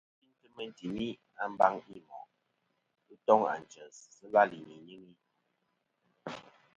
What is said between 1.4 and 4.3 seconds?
a mbaŋi i moʼ. Ghɨ toŋ ànchès, sɨ